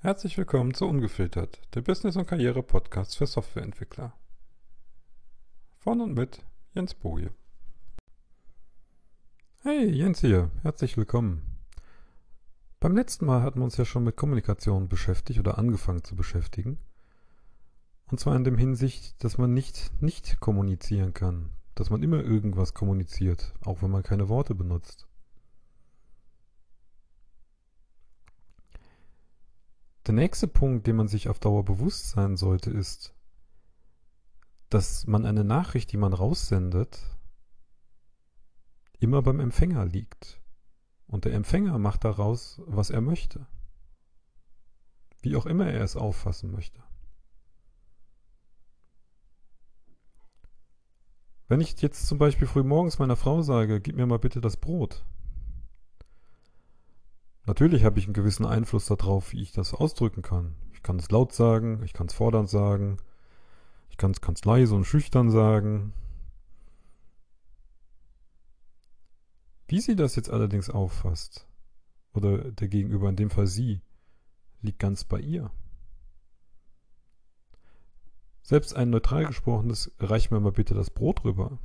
Herzlich 0.00 0.38
willkommen 0.38 0.74
zu 0.74 0.86
Ungefiltert, 0.86 1.60
der 1.74 1.80
Business- 1.80 2.14
und 2.14 2.28
Karriere-Podcast 2.28 3.16
für 3.16 3.26
Softwareentwickler. 3.26 4.12
Von 5.78 6.00
und 6.00 6.14
mit 6.14 6.44
Jens 6.72 6.94
Boje. 6.94 7.32
Hey, 9.62 9.90
Jens 9.90 10.20
hier, 10.20 10.52
herzlich 10.62 10.96
willkommen. 10.96 11.42
Beim 12.78 12.94
letzten 12.94 13.26
Mal 13.26 13.42
hatten 13.42 13.58
wir 13.58 13.64
uns 13.64 13.76
ja 13.76 13.84
schon 13.84 14.04
mit 14.04 14.14
Kommunikation 14.14 14.88
beschäftigt 14.88 15.40
oder 15.40 15.58
angefangen 15.58 16.04
zu 16.04 16.14
beschäftigen. 16.14 16.78
Und 18.06 18.20
zwar 18.20 18.36
in 18.36 18.44
dem 18.44 18.56
Hinsicht, 18.56 19.24
dass 19.24 19.36
man 19.36 19.52
nicht 19.52 19.90
nicht 20.00 20.38
kommunizieren 20.38 21.12
kann, 21.12 21.50
dass 21.74 21.90
man 21.90 22.04
immer 22.04 22.22
irgendwas 22.22 22.72
kommuniziert, 22.72 23.52
auch 23.64 23.82
wenn 23.82 23.90
man 23.90 24.04
keine 24.04 24.28
Worte 24.28 24.54
benutzt. 24.54 25.07
Der 30.08 30.14
nächste 30.14 30.48
Punkt, 30.48 30.86
den 30.86 30.96
man 30.96 31.06
sich 31.06 31.28
auf 31.28 31.38
Dauer 31.38 31.66
bewusst 31.66 32.08
sein 32.08 32.38
sollte, 32.38 32.70
ist, 32.70 33.14
dass 34.70 35.06
man 35.06 35.26
eine 35.26 35.44
Nachricht, 35.44 35.92
die 35.92 35.98
man 35.98 36.14
raussendet, 36.14 36.98
immer 39.00 39.20
beim 39.20 39.38
Empfänger 39.38 39.84
liegt. 39.84 40.40
Und 41.08 41.26
der 41.26 41.34
Empfänger 41.34 41.78
macht 41.78 42.04
daraus, 42.04 42.62
was 42.64 42.88
er 42.88 43.02
möchte. 43.02 43.46
Wie 45.20 45.36
auch 45.36 45.44
immer 45.44 45.66
er 45.66 45.84
es 45.84 45.94
auffassen 45.94 46.52
möchte. 46.52 46.82
Wenn 51.48 51.60
ich 51.60 51.82
jetzt 51.82 52.06
zum 52.06 52.16
Beispiel 52.16 52.46
früh 52.46 52.62
morgens 52.62 52.98
meiner 52.98 53.16
Frau 53.16 53.42
sage, 53.42 53.78
gib 53.82 53.96
mir 53.96 54.06
mal 54.06 54.18
bitte 54.18 54.40
das 54.40 54.56
Brot, 54.56 55.04
Natürlich 57.48 57.82
habe 57.82 57.98
ich 57.98 58.04
einen 58.04 58.12
gewissen 58.12 58.44
Einfluss 58.44 58.84
darauf, 58.84 59.32
wie 59.32 59.40
ich 59.40 59.52
das 59.52 59.72
ausdrücken 59.72 60.20
kann. 60.20 60.54
Ich 60.74 60.82
kann 60.82 60.98
es 60.98 61.10
laut 61.10 61.32
sagen, 61.32 61.82
ich 61.82 61.94
kann 61.94 62.06
es 62.06 62.12
fordernd 62.12 62.50
sagen, 62.50 62.98
ich 63.88 63.96
kann 63.96 64.10
es 64.10 64.20
ganz 64.20 64.44
leise 64.44 64.74
und 64.74 64.84
schüchtern 64.84 65.30
sagen. 65.30 65.94
Wie 69.66 69.80
sie 69.80 69.96
das 69.96 70.14
jetzt 70.14 70.28
allerdings 70.28 70.68
auffasst, 70.68 71.48
oder 72.12 72.52
der 72.52 72.68
Gegenüber, 72.68 73.08
in 73.08 73.16
dem 73.16 73.30
Fall 73.30 73.46
sie, 73.46 73.80
liegt 74.60 74.78
ganz 74.78 75.04
bei 75.04 75.18
ihr. 75.18 75.50
Selbst 78.42 78.76
ein 78.76 78.90
neutral 78.90 79.24
gesprochenes 79.24 79.90
Reich 79.98 80.30
mir 80.30 80.40
mal 80.40 80.52
bitte 80.52 80.74
das 80.74 80.90
Brot 80.90 81.24
rüber 81.24 81.58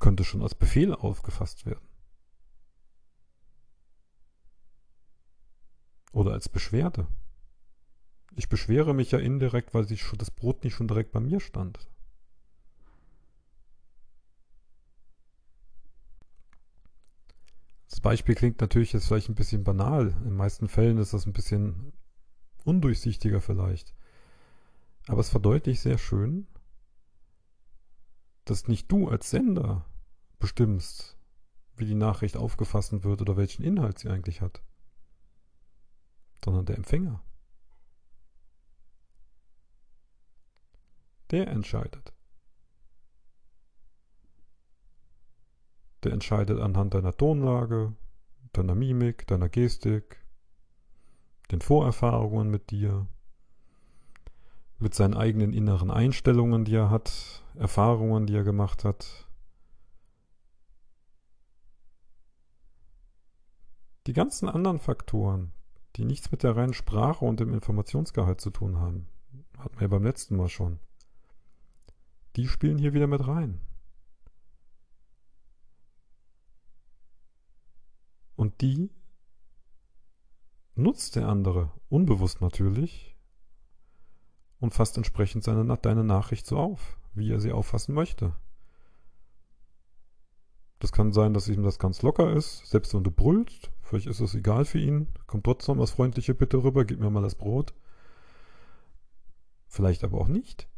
könnte 0.00 0.24
schon 0.24 0.42
als 0.42 0.56
Befehl 0.56 0.92
aufgefasst 0.92 1.64
werden. 1.64 1.95
Oder 6.26 6.34
als 6.34 6.48
Beschwerde. 6.48 7.06
Ich 8.34 8.48
beschwere 8.48 8.94
mich 8.94 9.12
ja 9.12 9.20
indirekt, 9.20 9.74
weil 9.74 9.86
das 9.86 10.30
Brot 10.32 10.64
nicht 10.64 10.74
schon 10.74 10.88
direkt 10.88 11.12
bei 11.12 11.20
mir 11.20 11.38
stand. 11.38 11.88
Das 17.88 18.00
Beispiel 18.00 18.34
klingt 18.34 18.60
natürlich 18.60 18.92
jetzt 18.92 19.06
vielleicht 19.06 19.28
ein 19.28 19.36
bisschen 19.36 19.62
banal. 19.62 20.08
In 20.08 20.24
den 20.24 20.36
meisten 20.36 20.66
Fällen 20.66 20.98
ist 20.98 21.12
das 21.12 21.26
ein 21.26 21.32
bisschen 21.32 21.92
undurchsichtiger 22.64 23.40
vielleicht. 23.40 23.94
Aber 25.06 25.20
es 25.20 25.28
verdeutlicht 25.28 25.80
sehr 25.80 25.96
schön, 25.96 26.48
dass 28.44 28.66
nicht 28.66 28.90
du 28.90 29.08
als 29.08 29.30
Sender 29.30 29.86
bestimmst, 30.40 31.16
wie 31.76 31.86
die 31.86 31.94
Nachricht 31.94 32.36
aufgefasst 32.36 33.04
wird 33.04 33.20
oder 33.20 33.36
welchen 33.36 33.62
Inhalt 33.62 34.00
sie 34.00 34.08
eigentlich 34.08 34.40
hat 34.40 34.60
sondern 36.46 36.64
der 36.64 36.76
Empfänger. 36.76 37.20
Der 41.32 41.48
entscheidet. 41.48 42.14
Der 46.04 46.12
entscheidet 46.12 46.60
anhand 46.60 46.94
deiner 46.94 47.16
Tonlage, 47.16 47.96
deiner 48.52 48.76
Mimik, 48.76 49.26
deiner 49.26 49.48
Gestik, 49.48 50.24
den 51.50 51.60
Vorerfahrungen 51.60 52.48
mit 52.48 52.70
dir, 52.70 53.08
mit 54.78 54.94
seinen 54.94 55.14
eigenen 55.14 55.52
inneren 55.52 55.90
Einstellungen, 55.90 56.64
die 56.64 56.76
er 56.76 56.90
hat, 56.90 57.42
Erfahrungen, 57.56 58.28
die 58.28 58.36
er 58.36 58.44
gemacht 58.44 58.84
hat. 58.84 59.28
Die 64.06 64.12
ganzen 64.12 64.48
anderen 64.48 64.78
Faktoren, 64.78 65.52
die 65.96 66.04
nichts 66.04 66.30
mit 66.30 66.42
der 66.42 66.56
reinen 66.56 66.74
Sprache 66.74 67.24
und 67.24 67.40
dem 67.40 67.52
Informationsgehalt 67.52 68.40
zu 68.40 68.50
tun 68.50 68.78
haben. 68.78 69.08
Hatten 69.58 69.76
wir 69.76 69.82
ja 69.82 69.88
beim 69.88 70.04
letzten 70.04 70.36
Mal 70.36 70.48
schon. 70.48 70.78
Die 72.36 72.48
spielen 72.48 72.78
hier 72.78 72.92
wieder 72.92 73.06
mit 73.06 73.26
rein. 73.26 73.60
Und 78.36 78.60
die 78.60 78.90
nutzt 80.74 81.16
der 81.16 81.28
andere, 81.28 81.72
unbewusst 81.88 82.42
natürlich, 82.42 83.16
und 84.60 84.74
fasst 84.74 84.96
entsprechend 84.96 85.44
seine, 85.44 85.76
deine 85.78 86.04
Nachricht 86.04 86.46
so 86.46 86.58
auf, 86.58 86.98
wie 87.14 87.30
er 87.30 87.40
sie 87.40 87.52
auffassen 87.52 87.94
möchte. 87.94 88.34
Das 90.78 90.92
kann 90.92 91.12
sein, 91.12 91.32
dass 91.32 91.48
ihm 91.48 91.62
das 91.62 91.78
ganz 91.78 92.02
locker 92.02 92.32
ist, 92.32 92.66
selbst 92.66 92.92
wenn 92.94 93.04
du 93.04 93.10
brüllst. 93.10 93.70
Vielleicht 93.86 94.08
ist 94.08 94.18
es 94.18 94.34
egal 94.34 94.64
für 94.64 94.80
ihn. 94.80 95.06
Kommt 95.28 95.44
trotzdem 95.44 95.78
was 95.78 95.92
Freundliche 95.92 96.34
bitte 96.34 96.64
rüber, 96.64 96.84
gib 96.84 96.98
mir 96.98 97.08
mal 97.08 97.22
das 97.22 97.36
Brot. 97.36 97.72
Vielleicht 99.68 100.02
aber 100.02 100.20
auch 100.20 100.26
nicht. 100.26 100.68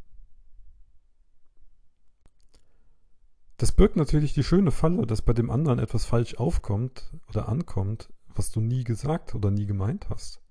Das 3.56 3.72
birgt 3.72 3.96
natürlich 3.96 4.34
die 4.34 4.44
schöne 4.44 4.70
Falle, 4.70 5.06
dass 5.06 5.22
bei 5.22 5.32
dem 5.32 5.50
anderen 5.50 5.78
etwas 5.78 6.04
falsch 6.04 6.34
aufkommt 6.34 7.10
oder 7.28 7.48
ankommt, 7.48 8.12
was 8.34 8.50
du 8.50 8.60
nie 8.60 8.84
gesagt 8.84 9.34
oder 9.34 9.50
nie 9.50 9.64
gemeint 9.64 10.10
hast. 10.10 10.42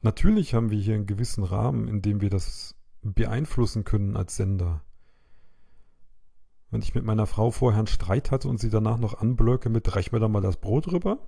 Natürlich 0.00 0.54
haben 0.54 0.70
wir 0.70 0.78
hier 0.78 0.94
einen 0.94 1.06
gewissen 1.06 1.42
Rahmen, 1.42 1.88
in 1.88 2.02
dem 2.02 2.20
wir 2.20 2.30
das 2.30 2.76
beeinflussen 3.02 3.82
können 3.82 4.16
als 4.16 4.36
Sender. 4.36 4.84
Wenn 6.72 6.80
ich 6.80 6.94
mit 6.94 7.04
meiner 7.04 7.26
Frau 7.26 7.50
vorher 7.50 7.78
einen 7.78 7.86
Streit 7.86 8.30
hatte 8.30 8.48
und 8.48 8.58
sie 8.58 8.70
danach 8.70 8.98
noch 8.98 9.20
anblöcke 9.20 9.68
mit, 9.68 9.94
reich 9.94 10.10
mir 10.10 10.20
da 10.20 10.26
mal 10.26 10.40
das 10.40 10.56
Brot 10.56 10.88
rüber, 10.90 11.18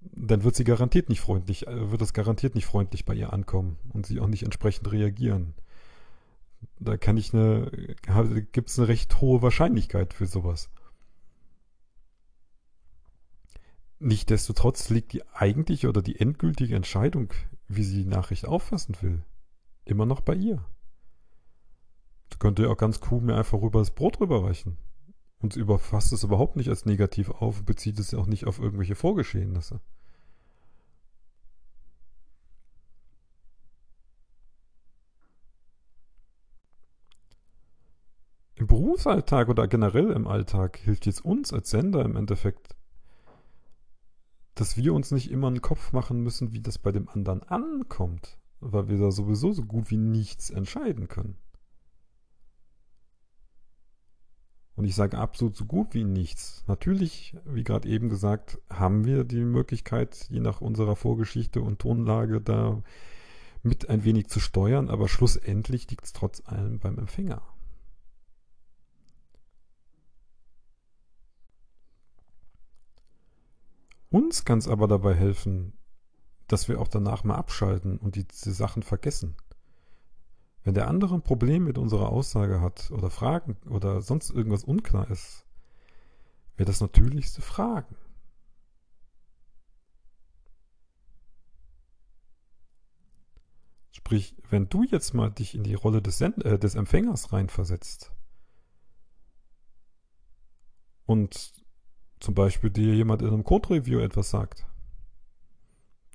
dann 0.00 0.42
wird 0.42 0.56
sie 0.56 0.64
garantiert 0.64 1.08
nicht 1.08 1.20
freundlich, 1.20 1.68
äh, 1.68 1.90
wird 1.92 2.00
das 2.00 2.12
garantiert 2.12 2.56
nicht 2.56 2.66
freundlich 2.66 3.04
bei 3.04 3.14
ihr 3.14 3.32
ankommen 3.32 3.78
und 3.92 4.06
sie 4.06 4.18
auch 4.18 4.26
nicht 4.26 4.42
entsprechend 4.42 4.90
reagieren. 4.90 5.54
Da 6.80 6.96
kann 6.96 7.16
ich 7.16 7.32
eine, 7.32 7.70
gibt 8.50 8.70
es 8.70 8.78
eine 8.78 8.88
recht 8.88 9.20
hohe 9.20 9.40
Wahrscheinlichkeit 9.40 10.12
für 10.12 10.26
sowas. 10.26 10.68
Nichtsdestotrotz 14.00 14.90
liegt 14.90 15.12
die 15.12 15.22
eigentliche 15.32 15.88
oder 15.88 16.02
die 16.02 16.18
endgültige 16.18 16.74
Entscheidung, 16.74 17.32
wie 17.68 17.84
sie 17.84 18.02
die 18.02 18.10
Nachricht 18.10 18.46
auffassen 18.46 18.96
will, 19.00 19.22
immer 19.84 20.06
noch 20.06 20.22
bei 20.22 20.34
ihr. 20.34 20.64
Da 22.34 22.38
könnte 22.38 22.64
ja 22.64 22.70
auch 22.70 22.76
ganz 22.76 23.00
cool 23.10 23.20
mir 23.20 23.36
einfach 23.36 23.62
rüber 23.62 23.78
das 23.78 23.92
Brot 23.92 24.20
rüberreichen. 24.20 24.76
Und 25.38 25.54
überfasst 25.54 26.12
es 26.12 26.24
überhaupt 26.24 26.56
nicht 26.56 26.68
als 26.68 26.84
negativ 26.84 27.30
auf, 27.30 27.64
bezieht 27.64 27.98
es 28.00 28.12
auch 28.12 28.26
nicht 28.26 28.46
auf 28.46 28.58
irgendwelche 28.58 28.96
Vorgeschehnisse. 28.96 29.80
Im 38.56 38.66
Berufsalltag 38.66 39.48
oder 39.48 39.68
generell 39.68 40.10
im 40.10 40.26
Alltag 40.26 40.78
hilft 40.78 41.06
jetzt 41.06 41.24
uns 41.24 41.52
als 41.52 41.70
Sender 41.70 42.04
im 42.04 42.16
Endeffekt, 42.16 42.74
dass 44.56 44.76
wir 44.76 44.92
uns 44.92 45.12
nicht 45.12 45.30
immer 45.30 45.46
einen 45.48 45.62
Kopf 45.62 45.92
machen 45.92 46.20
müssen, 46.20 46.52
wie 46.52 46.60
das 46.60 46.78
bei 46.78 46.90
dem 46.90 47.08
anderen 47.08 47.44
ankommt, 47.44 48.38
weil 48.60 48.88
wir 48.88 48.98
da 48.98 49.12
sowieso 49.12 49.52
so 49.52 49.64
gut 49.64 49.90
wie 49.90 49.98
nichts 49.98 50.50
entscheiden 50.50 51.06
können. 51.06 51.36
Und 54.76 54.86
ich 54.86 54.94
sage 54.96 55.18
absolut 55.18 55.56
so 55.56 55.66
gut 55.66 55.94
wie 55.94 56.04
nichts. 56.04 56.64
Natürlich, 56.66 57.36
wie 57.44 57.62
gerade 57.62 57.88
eben 57.88 58.08
gesagt, 58.08 58.58
haben 58.68 59.04
wir 59.04 59.24
die 59.24 59.44
Möglichkeit, 59.44 60.26
je 60.30 60.40
nach 60.40 60.60
unserer 60.60 60.96
Vorgeschichte 60.96 61.60
und 61.60 61.78
Tonlage 61.78 62.40
da 62.40 62.82
mit 63.62 63.88
ein 63.88 64.04
wenig 64.04 64.28
zu 64.28 64.40
steuern, 64.40 64.90
aber 64.90 65.08
schlussendlich 65.08 65.90
liegt 65.90 66.04
es 66.04 66.12
trotz 66.12 66.42
allem 66.44 66.80
beim 66.80 66.98
Empfänger. 66.98 67.42
Uns 74.10 74.44
kann 74.44 74.58
es 74.58 74.68
aber 74.68 74.86
dabei 74.86 75.14
helfen, 75.14 75.72
dass 76.46 76.68
wir 76.68 76.80
auch 76.80 76.88
danach 76.88 77.24
mal 77.24 77.36
abschalten 77.36 77.98
und 77.98 78.16
diese 78.16 78.52
Sachen 78.52 78.82
vergessen. 78.82 79.34
Wenn 80.64 80.74
der 80.74 80.88
andere 80.88 81.14
ein 81.14 81.22
Problem 81.22 81.64
mit 81.64 81.76
unserer 81.76 82.08
Aussage 82.08 82.62
hat 82.62 82.90
oder 82.90 83.10
Fragen 83.10 83.58
oder 83.68 84.00
sonst 84.00 84.30
irgendwas 84.30 84.64
unklar 84.64 85.10
ist, 85.10 85.44
wäre 86.56 86.66
das 86.66 86.80
natürlichste 86.80 87.42
Fragen. 87.42 87.96
Sprich, 93.92 94.36
wenn 94.48 94.68
du 94.68 94.84
jetzt 94.84 95.12
mal 95.12 95.30
dich 95.30 95.54
in 95.54 95.64
die 95.64 95.74
Rolle 95.74 96.00
des, 96.00 96.18
Send 96.18 96.42
äh, 96.44 96.58
des 96.58 96.74
Empfängers 96.74 97.32
reinversetzt 97.32 98.12
und 101.04 101.52
zum 102.20 102.34
Beispiel 102.34 102.70
dir 102.70 102.94
jemand 102.94 103.20
in 103.20 103.28
einem 103.28 103.44
Code-Review 103.44 104.00
etwas 104.00 104.30
sagt, 104.30 104.66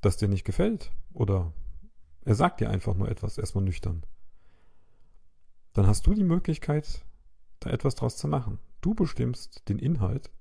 das 0.01 0.17
dir 0.17 0.27
nicht 0.27 0.43
gefällt 0.43 0.91
oder 1.13 1.53
er 2.25 2.35
sagt 2.35 2.61
dir 2.61 2.69
einfach 2.69 2.95
nur 2.95 3.09
etwas, 3.09 3.37
erstmal 3.37 3.63
nüchtern, 3.63 4.05
dann 5.73 5.87
hast 5.87 6.07
du 6.07 6.13
die 6.13 6.23
Möglichkeit, 6.23 7.05
da 7.59 7.69
etwas 7.69 7.95
draus 7.95 8.17
zu 8.17 8.27
machen. 8.27 8.59
Du 8.81 8.93
bestimmst 8.93 9.67
den 9.69 9.79
Inhalt 9.79 10.31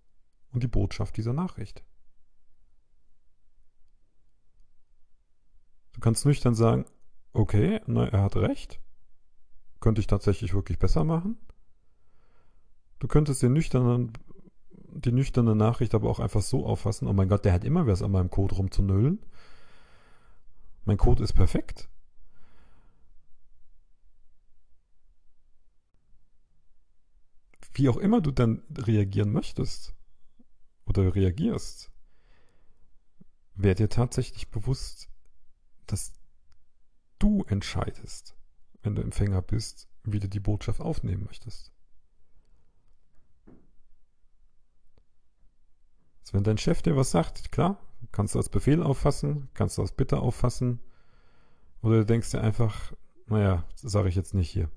und 0.53 0.63
die 0.63 0.69
Botschaft 0.69 1.17
dieser 1.17 1.33
Nachricht. 1.33 1.85
Du 5.93 6.01
kannst 6.01 6.25
nüchtern 6.25 6.55
sagen, 6.55 6.85
okay, 7.33 7.81
na, 7.87 8.07
er 8.07 8.23
hat 8.23 8.37
recht. 8.37 8.81
Könnte 9.81 10.01
ich 10.01 10.07
tatsächlich 10.07 10.55
wirklich 10.55 10.79
besser 10.79 11.05
machen. 11.05 11.37
Du 12.99 13.09
könntest 13.09 13.43
den 13.43 13.53
nüchternen, 13.53 14.13
die 14.73 15.13
nüchterne 15.13 15.55
Nachricht 15.55 15.95
aber 15.95 16.09
auch 16.09 16.21
einfach 16.21 16.43
so 16.43 16.67
auffassen, 16.67 17.07
oh 17.07 17.13
mein 17.13 17.29
Gott, 17.29 17.45
der 17.45 17.53
hat 17.53 17.65
immer 17.65 17.87
was 17.87 18.03
an 18.03 18.11
meinem 18.11 18.31
Code 18.31 18.57
rumzunüllen. 18.57 19.25
Mein 20.85 20.97
Code 20.97 21.23
ist 21.23 21.35
perfekt. 21.35 21.89
Wie 27.79 27.89
auch 27.89 27.97
immer 27.97 28.21
du 28.21 28.33
dann 28.33 28.65
reagieren 28.77 29.31
möchtest 29.31 29.95
oder 30.85 31.15
reagierst, 31.15 31.93
wär 33.55 33.77
dir 33.77 33.89
tatsächlich 33.89 34.51
bewusst, 34.51 35.09
dass 35.87 36.13
du 37.21 37.45
entscheidest, 37.45 38.35
wenn 38.83 38.97
du 38.97 39.03
Empfänger 39.03 39.43
bist, 39.43 39.89
wie 40.03 40.19
du 40.19 40.29
die 40.29 40.41
Botschaft 40.41 40.81
aufnehmen 40.81 41.23
möchtest. 41.25 41.73
Also 46.23 46.33
wenn 46.33 46.43
dein 46.43 46.59
Chef 46.59 46.83
dir 46.83 46.97
was 46.97 47.13
sagt, 47.13 47.53
klar, 47.53 47.79
kannst 48.11 48.35
du 48.35 48.41
als 48.41 48.49
Befehl 48.49 48.83
auffassen, 48.83 49.51
kannst 49.55 49.79
du 49.79 49.83
als 49.83 49.93
Bitte 49.93 50.19
auffassen, 50.19 50.81
oder 51.81 51.99
du 51.99 52.07
denkst 52.07 52.33
dir 52.33 52.41
einfach, 52.41 52.93
naja, 53.27 53.65
sage 53.77 54.09
ich 54.09 54.17
jetzt 54.17 54.35
nicht 54.35 54.51
hier. 54.51 54.69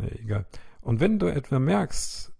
Nee, 0.00 0.18
egal. 0.22 0.46
Und 0.80 1.00
wenn 1.00 1.18
du 1.18 1.26
etwa 1.26 1.58
merkst, 1.58 2.32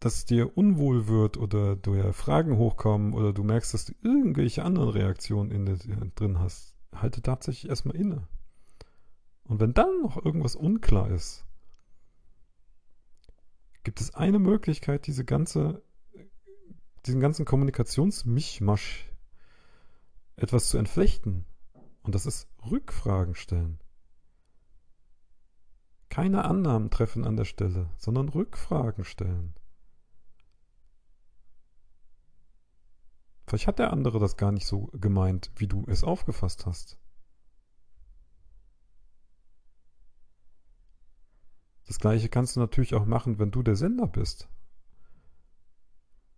dass 0.00 0.24
dir 0.24 0.56
unwohl 0.56 1.06
wird 1.06 1.36
oder 1.36 1.76
du 1.76 1.94
ja 1.94 2.12
Fragen 2.12 2.56
hochkommen 2.56 3.12
oder 3.12 3.34
du 3.34 3.44
merkst, 3.44 3.74
dass 3.74 3.84
du 3.84 3.92
irgendwelche 4.02 4.64
anderen 4.64 4.88
Reaktionen 4.88 5.50
in 5.50 5.66
dir 5.66 5.76
drin 6.14 6.38
hast, 6.38 6.74
halte 6.94 7.20
tatsächlich 7.20 7.68
erstmal 7.68 7.96
inne. 7.96 8.26
Und 9.44 9.60
wenn 9.60 9.74
dann 9.74 10.00
noch 10.00 10.24
irgendwas 10.24 10.56
unklar 10.56 11.10
ist, 11.10 11.44
gibt 13.82 14.00
es 14.00 14.14
eine 14.14 14.38
Möglichkeit, 14.38 15.06
diese 15.06 15.24
ganze, 15.24 15.82
diesen 17.04 17.20
ganzen 17.20 17.44
Kommunikationsmischmasch 17.44 19.12
etwas 20.36 20.70
zu 20.70 20.78
entflechten. 20.78 21.44
Und 22.02 22.14
das 22.14 22.24
ist 22.24 22.48
Rückfragen 22.70 23.34
stellen. 23.34 23.78
Keine 26.10 26.44
Annahmen 26.44 26.90
treffen 26.90 27.24
an 27.24 27.36
der 27.36 27.44
Stelle, 27.44 27.88
sondern 27.96 28.28
Rückfragen 28.28 29.04
stellen. 29.04 29.54
Vielleicht 33.46 33.68
hat 33.68 33.78
der 33.78 33.92
andere 33.92 34.18
das 34.18 34.36
gar 34.36 34.52
nicht 34.52 34.66
so 34.66 34.90
gemeint, 34.92 35.50
wie 35.56 35.68
du 35.68 35.84
es 35.88 36.04
aufgefasst 36.04 36.66
hast. 36.66 36.98
Das 41.86 41.98
gleiche 41.98 42.28
kannst 42.28 42.54
du 42.54 42.60
natürlich 42.60 42.94
auch 42.94 43.06
machen, 43.06 43.38
wenn 43.38 43.50
du 43.50 43.62
der 43.62 43.76
Sender 43.76 44.06
bist. 44.06 44.48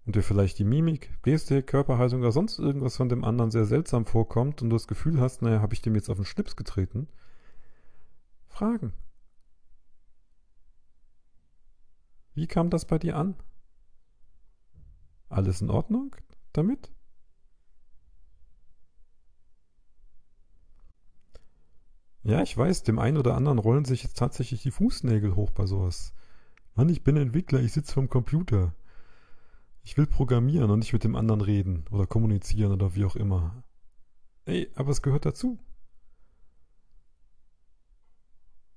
Und 0.05 0.17
dir 0.17 0.23
vielleicht 0.23 0.59
die 0.59 0.65
Mimik, 0.65 1.23
Gestik, 1.23 1.67
Körperhaltung 1.67 2.21
oder 2.21 2.33
sonst 2.33 2.59
irgendwas 2.59 2.97
von 2.97 3.09
dem 3.09 3.25
anderen 3.25 3.51
sehr 3.51 3.67
seltsam 3.67 4.05
vorkommt 4.05 4.61
und 4.63 4.71
du 4.71 4.77
das 4.77 4.89
Gefühl 4.89 5.21
hast, 5.21 5.43
naja, 5.43 5.61
habe 5.61 5.75
ich 5.75 5.83
dem 5.83 5.95
jetzt 5.95 6.11
auf 6.11 6.17
den 6.17 6.25
Schlips 6.25 6.57
getreten? 6.57 7.09
Fragen. 8.49 8.93
Wie 12.35 12.47
kam 12.47 12.71
das 12.71 12.87
bei 12.87 12.99
dir 12.99 13.17
an? 13.17 13.37
Alles 15.29 15.61
in 15.61 15.71
Ordnung 15.71 16.17
damit? 16.53 16.91
Ja, 22.25 22.43
ich 22.43 22.57
weiß, 22.57 22.85
dem 22.85 22.99
einen 22.99 23.17
oder 23.17 23.35
anderen 23.35 23.59
rollen 23.59 23.85
sich 23.85 24.05
jetzt 24.05 24.17
tatsächlich 24.17 24.63
die 24.63 24.71
Fußnägel 24.71 25.35
hoch 25.35 25.51
bei 25.51 25.67
sowas. 25.67 26.15
Mann, 26.75 26.89
ich 26.89 27.03
bin 27.03 27.17
Entwickler, 27.17 27.61
ich 27.61 27.73
sitze 27.73 27.95
vorm 27.95 28.09
Computer. 28.09 28.75
Ich 29.83 29.97
will 29.97 30.07
programmieren 30.07 30.71
und 30.71 30.79
nicht 30.79 30.93
mit 30.93 31.03
dem 31.03 31.17
anderen 31.17 31.41
reden 31.41 31.85
oder 31.91 32.07
kommunizieren 32.07 32.73
oder 32.73 32.95
wie 32.95 33.05
auch 33.05 33.17
immer. 33.17 33.65
Ey, 34.45 34.71
aber 34.77 34.91
es 34.91 35.03
gehört 35.03 35.27
dazu. 35.27 35.59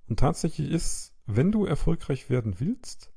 Und 0.07 0.19
tatsächlich 0.19 0.69
ist, 0.71 1.13
wenn 1.25 1.51
du 1.51 1.65
erfolgreich 1.65 2.29
werden 2.29 2.59
willst, 2.59 3.11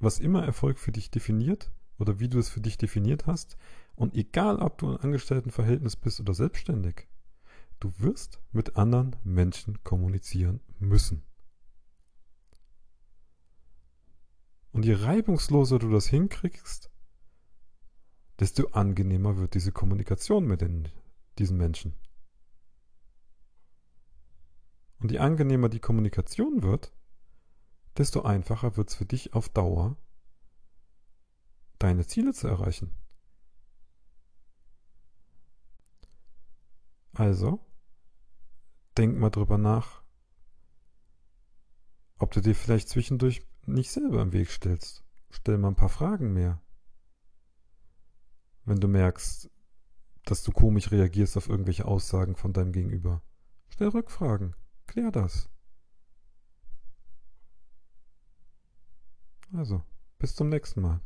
was 0.00 0.20
immer 0.20 0.44
Erfolg 0.44 0.78
für 0.78 0.92
dich 0.92 1.10
definiert 1.10 1.70
oder 1.98 2.20
wie 2.20 2.28
du 2.28 2.38
es 2.38 2.48
für 2.48 2.60
dich 2.60 2.78
definiert 2.78 3.26
hast, 3.26 3.56
und 3.96 4.14
egal 4.14 4.58
ob 4.60 4.78
du 4.78 4.92
im 4.92 4.98
Angestelltenverhältnis 4.98 5.96
bist 5.96 6.20
oder 6.20 6.32
selbstständig, 6.32 7.08
Du 7.80 7.92
wirst 7.98 8.40
mit 8.50 8.76
anderen 8.76 9.14
Menschen 9.22 9.82
kommunizieren 9.84 10.60
müssen. 10.80 11.22
Und 14.72 14.84
je 14.84 14.94
reibungsloser 14.94 15.78
du 15.78 15.90
das 15.90 16.08
hinkriegst, 16.08 16.90
desto 18.40 18.68
angenehmer 18.68 19.36
wird 19.36 19.54
diese 19.54 19.72
Kommunikation 19.72 20.46
mit 20.46 20.60
den, 20.60 20.88
diesen 21.38 21.56
Menschen. 21.56 21.94
Und 24.98 25.12
je 25.12 25.18
angenehmer 25.18 25.68
die 25.68 25.80
Kommunikation 25.80 26.64
wird, 26.64 26.92
desto 27.98 28.22
einfacher 28.22 28.76
wird 28.76 28.90
es 28.90 28.94
für 28.94 29.04
dich 29.04 29.34
auf 29.34 29.48
Dauer, 29.48 29.96
deine 31.78 32.06
Ziele 32.06 32.32
zu 32.32 32.46
erreichen. 32.46 32.94
Also, 37.12 37.60
denk 38.96 39.18
mal 39.18 39.30
drüber 39.30 39.58
nach, 39.58 40.02
ob 42.18 42.32
du 42.32 42.40
dir 42.40 42.54
vielleicht 42.54 42.88
zwischendurch 42.88 43.44
nicht 43.66 43.90
selber 43.90 44.22
im 44.22 44.32
Weg 44.32 44.50
stellst. 44.50 45.04
Stell 45.30 45.58
mal 45.58 45.68
ein 45.68 45.76
paar 45.76 45.88
Fragen 45.88 46.32
mehr. 46.32 46.62
Wenn 48.64 48.80
du 48.80 48.88
merkst, 48.88 49.50
dass 50.24 50.42
du 50.42 50.52
komisch 50.52 50.90
reagierst 50.90 51.36
auf 51.36 51.48
irgendwelche 51.48 51.86
Aussagen 51.86 52.36
von 52.36 52.52
deinem 52.52 52.72
Gegenüber. 52.72 53.22
Stell 53.68 53.88
Rückfragen. 53.88 54.54
Klär 54.86 55.10
das. 55.10 55.48
Also, 59.52 59.82
bis 60.18 60.34
zum 60.34 60.48
nächsten 60.48 60.82
Mal. 60.82 61.00